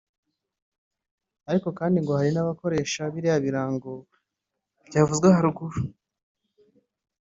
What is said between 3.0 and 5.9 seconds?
biriya birango byavuzwe haruguru